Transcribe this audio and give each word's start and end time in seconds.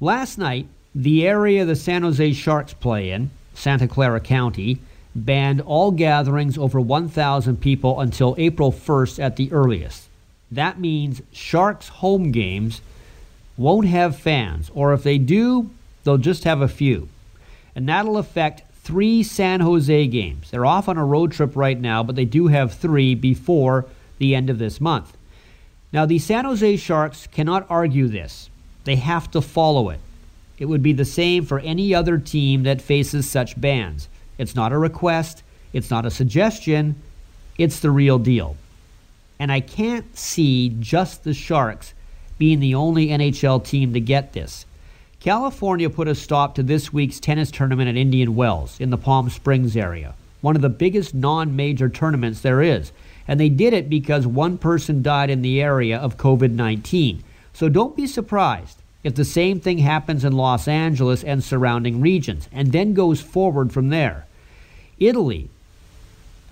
Last 0.00 0.38
night, 0.38 0.68
the 0.94 1.26
area 1.26 1.64
the 1.64 1.74
San 1.74 2.02
Jose 2.02 2.32
Sharks 2.32 2.72
play 2.72 3.10
in, 3.10 3.30
Santa 3.54 3.88
Clara 3.88 4.20
County, 4.20 4.78
banned 5.12 5.60
all 5.60 5.90
gatherings 5.90 6.56
over 6.56 6.80
1,000 6.80 7.60
people 7.60 8.00
until 8.00 8.36
April 8.38 8.70
1st 8.70 9.18
at 9.18 9.34
the 9.34 9.50
earliest. 9.50 10.04
That 10.52 10.78
means 10.78 11.20
Sharks 11.32 11.88
home 11.88 12.30
games 12.30 12.80
won't 13.56 13.88
have 13.88 14.16
fans, 14.16 14.70
or 14.72 14.92
if 14.92 15.02
they 15.02 15.18
do, 15.18 15.70
they'll 16.04 16.16
just 16.16 16.44
have 16.44 16.60
a 16.60 16.68
few. 16.68 17.08
And 17.74 17.88
that'll 17.88 18.18
affect 18.18 18.62
three 18.84 19.24
San 19.24 19.58
Jose 19.60 20.06
games. 20.06 20.52
They're 20.52 20.64
off 20.64 20.88
on 20.88 20.96
a 20.96 21.04
road 21.04 21.32
trip 21.32 21.56
right 21.56 21.78
now, 21.78 22.04
but 22.04 22.14
they 22.14 22.24
do 22.24 22.46
have 22.46 22.72
three 22.72 23.16
before 23.16 23.84
the 24.18 24.36
end 24.36 24.48
of 24.48 24.60
this 24.60 24.80
month. 24.80 25.16
Now, 25.92 26.06
the 26.06 26.20
San 26.20 26.44
Jose 26.44 26.76
Sharks 26.76 27.26
cannot 27.26 27.66
argue 27.68 28.06
this, 28.06 28.48
they 28.88 28.96
have 28.96 29.30
to 29.32 29.40
follow 29.40 29.90
it. 29.90 30.00
It 30.58 30.66
would 30.66 30.82
be 30.82 30.92
the 30.92 31.04
same 31.04 31.44
for 31.44 31.60
any 31.60 31.94
other 31.94 32.18
team 32.18 32.64
that 32.64 32.82
faces 32.82 33.30
such 33.30 33.60
bans. 33.60 34.08
It's 34.38 34.54
not 34.54 34.72
a 34.72 34.78
request, 34.78 35.42
it's 35.72 35.90
not 35.90 36.06
a 36.06 36.10
suggestion, 36.10 36.96
it's 37.58 37.80
the 37.80 37.90
real 37.90 38.18
deal. 38.18 38.56
And 39.38 39.52
I 39.52 39.60
can't 39.60 40.16
see 40.16 40.70
just 40.80 41.24
the 41.24 41.34
Sharks 41.34 41.94
being 42.38 42.60
the 42.60 42.74
only 42.74 43.08
NHL 43.08 43.64
team 43.64 43.92
to 43.92 44.00
get 44.00 44.32
this. 44.32 44.64
California 45.20 45.90
put 45.90 46.08
a 46.08 46.14
stop 46.14 46.54
to 46.54 46.62
this 46.62 46.92
week's 46.92 47.20
tennis 47.20 47.50
tournament 47.50 47.88
at 47.88 47.96
Indian 47.96 48.36
Wells 48.36 48.80
in 48.80 48.90
the 48.90 48.98
Palm 48.98 49.28
Springs 49.30 49.76
area, 49.76 50.14
one 50.40 50.54
of 50.54 50.62
the 50.62 50.68
biggest 50.68 51.14
non 51.14 51.56
major 51.56 51.88
tournaments 51.88 52.40
there 52.40 52.62
is. 52.62 52.92
And 53.26 53.38
they 53.38 53.48
did 53.48 53.74
it 53.74 53.90
because 53.90 54.26
one 54.26 54.56
person 54.56 55.02
died 55.02 55.28
in 55.28 55.42
the 55.42 55.60
area 55.60 55.98
of 55.98 56.16
COVID 56.16 56.52
19. 56.52 57.22
So 57.58 57.68
don't 57.68 57.96
be 57.96 58.06
surprised 58.06 58.78
if 59.02 59.16
the 59.16 59.24
same 59.24 59.58
thing 59.58 59.78
happens 59.78 60.24
in 60.24 60.32
Los 60.32 60.68
Angeles 60.68 61.24
and 61.24 61.42
surrounding 61.42 62.00
regions, 62.00 62.48
and 62.52 62.70
then 62.70 62.94
goes 62.94 63.20
forward 63.20 63.72
from 63.72 63.88
there. 63.88 64.26
Italy, 65.00 65.50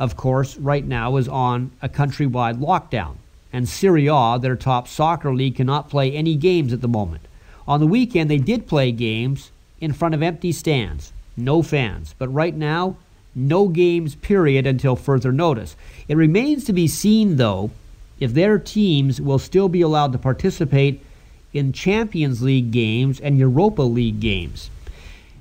of 0.00 0.16
course, 0.16 0.56
right 0.56 0.84
now 0.84 1.16
is 1.16 1.28
on 1.28 1.70
a 1.80 1.88
countrywide 1.88 2.58
lockdown, 2.58 3.18
and 3.52 3.68
Serie 3.68 4.08
A, 4.08 4.40
their 4.40 4.56
top 4.56 4.88
soccer 4.88 5.32
league, 5.32 5.54
cannot 5.54 5.88
play 5.88 6.10
any 6.10 6.34
games 6.34 6.72
at 6.72 6.80
the 6.80 6.88
moment. 6.88 7.22
On 7.68 7.78
the 7.78 7.86
weekend, 7.86 8.28
they 8.28 8.38
did 8.38 8.66
play 8.66 8.90
games 8.90 9.52
in 9.80 9.92
front 9.92 10.12
of 10.12 10.24
empty 10.24 10.50
stands, 10.50 11.12
no 11.36 11.62
fans, 11.62 12.16
but 12.18 12.34
right 12.34 12.56
now, 12.56 12.96
no 13.32 13.68
games, 13.68 14.16
period, 14.16 14.66
until 14.66 14.96
further 14.96 15.30
notice. 15.30 15.76
It 16.08 16.16
remains 16.16 16.64
to 16.64 16.72
be 16.72 16.88
seen, 16.88 17.36
though, 17.36 17.70
if 18.18 18.32
their 18.34 18.58
teams 18.58 19.20
will 19.20 19.38
still 19.38 19.68
be 19.68 19.80
allowed 19.80 20.12
to 20.12 20.18
participate 20.18 21.04
in 21.52 21.72
Champions 21.72 22.42
League 22.42 22.70
games 22.70 23.20
and 23.20 23.38
Europa 23.38 23.82
League 23.82 24.20
games. 24.20 24.70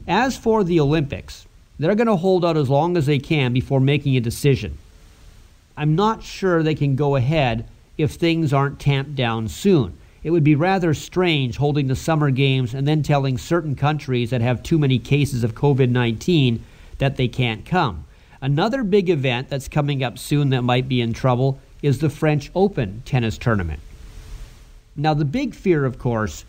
As 0.08 0.38
for 0.38 0.64
the 0.64 0.80
Olympics, 0.80 1.46
they're 1.80 1.96
going 1.96 2.08
to 2.08 2.16
hold 2.16 2.46
out 2.46 2.58
as 2.58 2.70
long 2.70 2.96
as 2.96 3.06
they 3.06 3.20
can 3.20 3.54
before 3.54 3.80
making 3.80 4.16
a 4.16 4.22
decision. 4.22 4.78
I'm 5.76 5.96
not 5.96 6.24
sure 6.24 6.64
they 6.64 6.76
can 6.76 6.96
go 6.96 7.16
ahead 7.16 7.68
if 7.98 8.14
things 8.14 8.54
aren't 8.54 8.80
tamped 8.80 9.16
down 9.16 9.50
soon. 9.50 9.98
It 10.24 10.32
would 10.32 10.44
be 10.44 10.56
rather 10.56 10.94
strange 10.94 11.58
holding 11.58 11.88
the 11.88 11.96
summer 11.96 12.32
games 12.32 12.74
and 12.74 12.88
then 12.88 13.04
telling 13.04 13.38
certain 13.38 13.76
countries 13.76 14.30
that 14.30 14.42
have 14.42 14.64
too 14.64 14.80
many 14.80 15.00
cases 15.00 15.44
of 15.44 15.54
COVID 15.54 15.90
19 15.90 16.64
that 16.98 17.18
they 17.18 17.28
can't 17.28 17.66
come. 17.66 18.06
Another 18.42 18.84
big 18.84 19.10
event 19.10 19.50
that's 19.50 19.68
coming 19.68 20.04
up 20.04 20.18
soon 20.18 20.50
that 20.50 20.62
might 20.62 20.88
be 20.88 21.02
in 21.02 21.14
trouble 21.14 21.60
is 21.82 22.00
the 22.00 22.10
French 22.10 22.52
Open 22.56 23.02
tennis 23.06 23.38
tournament. 23.38 23.80
Now, 24.96 25.14
the 25.14 25.26
big 25.26 25.54
fear, 25.54 25.86
of 25.86 26.00
course, 26.00 26.46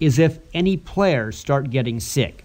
is 0.00 0.18
if 0.18 0.38
any 0.54 0.76
players 0.76 1.36
start 1.36 1.70
getting 1.70 2.00
sick. 2.00 2.44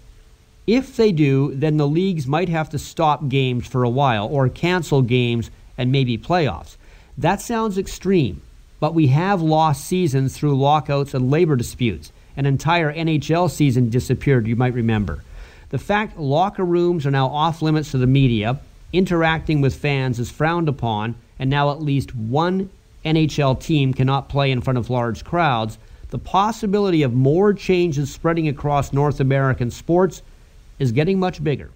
If 0.66 0.96
they 0.96 1.12
do, 1.12 1.54
then 1.54 1.76
the 1.76 1.88
leagues 1.88 2.26
might 2.26 2.48
have 2.48 2.70
to 2.70 2.78
stop 2.78 3.28
games 3.28 3.66
for 3.66 3.84
a 3.84 3.88
while 3.88 4.26
or 4.26 4.48
cancel 4.48 5.02
games 5.02 5.50
and 5.78 5.90
maybe 5.90 6.18
playoffs. 6.18 6.76
That 7.16 7.40
sounds 7.40 7.78
extreme, 7.78 8.42
but 8.78 8.94
we 8.94 9.08
have 9.08 9.40
lost 9.40 9.86
seasons 9.86 10.36
through 10.36 10.58
lockouts 10.58 11.14
and 11.14 11.30
labor 11.30 11.56
disputes. 11.56 12.12
An 12.36 12.46
entire 12.46 12.92
NHL 12.92 13.50
season 13.50 13.88
disappeared, 13.90 14.46
you 14.46 14.56
might 14.56 14.74
remember. 14.74 15.24
The 15.70 15.78
fact 15.78 16.18
locker 16.18 16.64
rooms 16.64 17.06
are 17.06 17.10
now 17.10 17.28
off 17.28 17.62
limits 17.62 17.90
to 17.90 17.98
the 17.98 18.06
media, 18.06 18.60
interacting 18.92 19.60
with 19.60 19.74
fans 19.74 20.18
is 20.18 20.30
frowned 20.30 20.68
upon, 20.68 21.14
and 21.38 21.48
now 21.50 21.70
at 21.70 21.82
least 21.82 22.14
one 22.14 22.70
NHL 23.04 23.60
team 23.60 23.94
cannot 23.94 24.28
play 24.28 24.50
in 24.50 24.60
front 24.60 24.78
of 24.78 24.90
large 24.90 25.24
crowds, 25.24 25.78
the 26.10 26.18
possibility 26.18 27.02
of 27.02 27.12
more 27.12 27.52
changes 27.52 28.12
spreading 28.12 28.48
across 28.48 28.92
North 28.92 29.20
American 29.20 29.70
sports 29.70 30.22
is 30.78 30.92
getting 30.92 31.18
much 31.18 31.42
bigger. 31.42 31.70